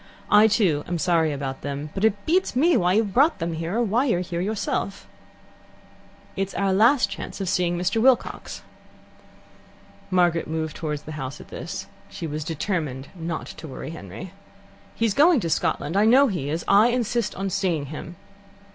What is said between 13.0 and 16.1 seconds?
not to worry Henry. "He's going to Scotland. I